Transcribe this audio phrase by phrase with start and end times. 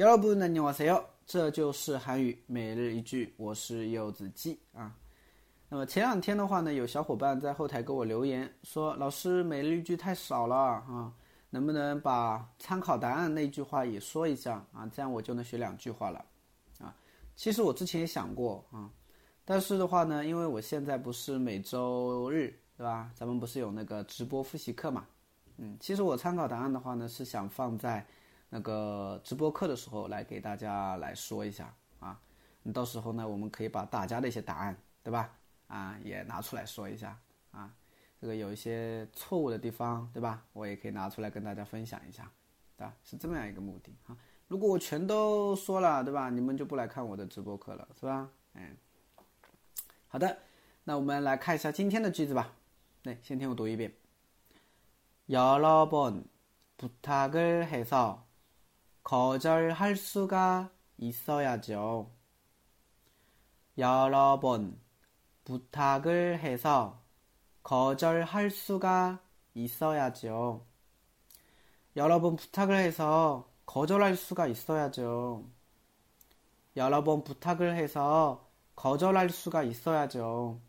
[0.00, 4.94] 여러분안녕하세요，这就是韩语每日一句，我是柚子鸡啊。
[5.70, 11.10] 那么前两天的话呢，有小伙伴在后台给我留言说，老师每日一句太少了啊，
[11.48, 14.86] 能不能把参考答案那句话也说一下啊？
[14.94, 16.22] 这样我就能学两句话了
[16.78, 16.94] 啊。
[17.34, 18.90] 其实我之前也想过啊，
[19.46, 23.10] 但是的话呢，因为我现在不是每周日对吧？
[23.14, 25.06] 咱们不是有那个直播复习课嘛？
[25.56, 28.06] 嗯，其实我参考答案的话呢，是想放在。
[28.50, 32.20] 那个直播课的时候来给大家来说一下啊，
[32.62, 35.36] 你到时候呢，我们可以把大家的一些答案，对吧？
[35.68, 37.18] 啊，也拿出来说一下
[37.50, 37.74] 啊，
[38.20, 40.44] 这个有一些错误的地方，对吧？
[40.52, 42.30] 我也可以拿出来跟大家分享一下，
[42.76, 42.94] 对吧？
[43.02, 44.16] 是这么样一个目的啊。
[44.48, 46.30] 如果我全都说了，对吧？
[46.30, 48.30] 你们就不来看我的直播课了，是吧？
[48.54, 48.76] 嗯，
[50.08, 50.38] 好的，
[50.84, 52.52] 那我们来看一下今天的句子吧。
[53.02, 53.92] 来，先听我读一遍。
[55.28, 58.18] 여러번부탁을해서
[59.02, 62.10] 거절할 수가 있어야죠.
[63.78, 64.80] 여러 번
[65.44, 67.02] 부탁을 해서
[67.62, 69.20] 거절할 수가
[69.54, 70.66] 있어야죠.
[71.96, 75.44] 여러 번 부탁을 해서 거절할 수가 있어야죠.
[76.76, 80.60] 여러 번 부탁을 해서 거절할 수가 있어야죠.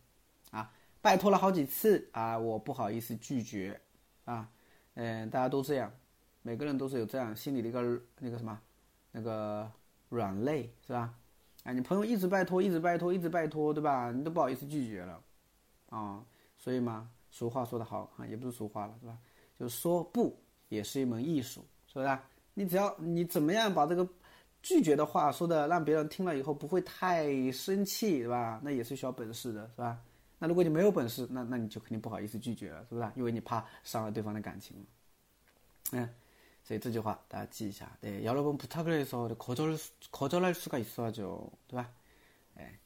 [0.51, 0.69] 아,
[1.01, 3.79] 拜托了好几次啊，我不好意思拒绝
[4.25, 4.49] 啊，
[4.95, 5.91] 嗯，大家都这样。
[6.42, 8.60] 每个人都是有这样心里的一个那个什么，
[9.10, 9.70] 那个
[10.08, 11.14] 软肋是吧？
[11.64, 14.10] 哎，你朋友一直拜托，一直拜托，一直拜托，对吧？
[14.10, 15.22] 你都不好意思拒绝了，
[15.90, 16.24] 啊，
[16.58, 19.16] 所以嘛，俗话说得好啊，也不是俗话了，是吧？
[19.56, 20.36] 就说不
[20.68, 22.18] 也是一门艺术，是不是？
[22.54, 24.06] 你只要你怎么样把这个
[24.60, 28.60] 拒绝的话说的让别人听了以后不会太生气，对吧？
[28.64, 30.00] 那也是需要本事的，是吧？
[30.40, 33.08] 那如果你没有本事，那那你就肯定不好意思拒绝了，是不是？
[33.14, 34.84] 因为你怕伤了对方的感情
[35.92, 36.08] 嗯。
[36.63, 37.89] 所以这句话大家记一下。
[38.01, 41.91] 对，여러분부탁을해서거절거절할수가있어야 죠， 对吧？
[42.55, 42.79] 哎，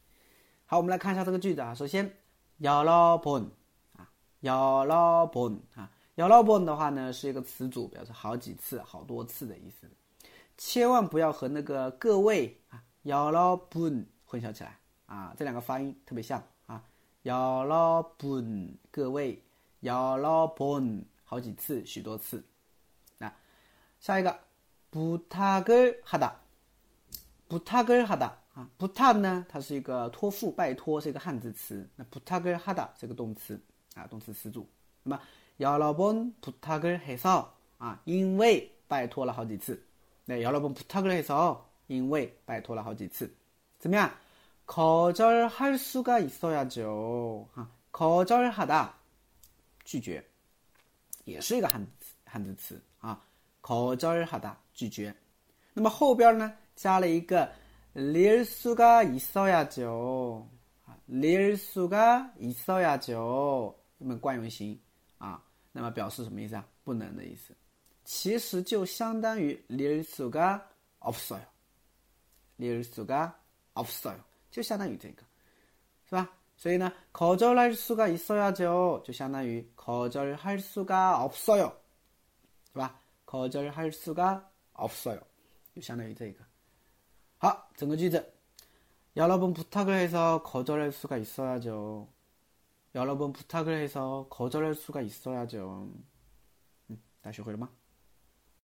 [0.65, 1.73] 好，我们来看一下这个句子啊。
[1.73, 2.13] 首先，
[2.59, 3.49] 여러 번，
[3.97, 4.09] 啊，
[4.41, 9.89] 여러번啊，여러번的话呢是一个词组，表示好几次、好多次的意思。
[10.57, 14.77] 千万不要和那个各位啊，여러분混淆起来
[15.07, 16.83] 啊，这两个发音特别像啊。
[17.23, 19.43] 여러 분， 各位，
[19.81, 22.43] 여러 번， 好几次、许多次。
[23.99, 24.39] 下一个，
[24.91, 26.33] 부탁을하 다，
[27.47, 31.89] 부탁을하다啊，부탁呢，它是一个托付、拜托，是一个汉字词。
[31.95, 33.61] 那부탁을하다是个动词
[33.95, 34.67] 啊，动词词组。
[35.03, 35.21] 那么
[35.59, 37.47] 여러분부탁을해서
[37.77, 39.81] 啊，因为拜托了好几次。
[40.25, 43.33] 那여러분부탁을해서因为拜托了好几次，
[43.79, 44.11] 怎么样？
[44.65, 48.89] 거절할수가있어야죠啊，거절하 다，
[49.83, 50.23] 拒绝，
[51.25, 53.21] 也是一个汉字汉字词啊。
[53.65, 55.15] 口절하다拒绝，
[55.73, 57.49] 那么后边呢加了一个
[57.93, 60.45] 를수가있어야죠
[60.85, 64.79] 啊，를수가있어야 죠， 那么惯用型
[65.17, 66.65] 啊，那么表示什么意思啊？
[66.83, 67.55] 不能的意思，
[68.03, 70.61] 其实就相当于를수가없어
[71.01, 71.45] 요，
[72.57, 73.31] 를수가없어
[73.75, 74.15] 요，
[74.49, 75.21] 就相当于这个，
[76.09, 76.27] 是吧？
[76.57, 81.73] 所以呢，口절할수가있어야 죠， 就相当于口절할수가없어 요， 是吧？
[83.25, 85.21] 거절할수가없어 요，
[85.73, 86.45] 就相当于这个。
[87.37, 88.33] 好，整个句子。
[89.15, 92.07] 여러분부탁을해서거절할수가있어야 죠。
[92.95, 95.89] 여러분부탁을해서거절할수가있어야 죠。
[96.87, 97.69] 嗯，大家学会了吗？